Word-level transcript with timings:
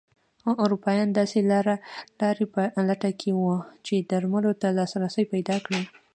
اروپایان 0.63 1.09
داسې 1.19 1.39
لارې 2.21 2.45
په 2.53 2.61
لټه 2.89 3.11
کې 3.19 3.29
وو 3.39 3.55
چې 3.85 3.93
درملو 4.09 4.51
ته 4.61 4.67
لاسرسی 4.77 5.23
پیدا 5.33 5.55
کړي. 5.65 5.81